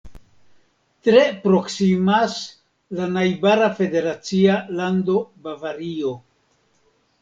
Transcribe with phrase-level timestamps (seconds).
[1.07, 2.39] Tre proksimas
[3.03, 6.21] la najbara federacia lando Bavario.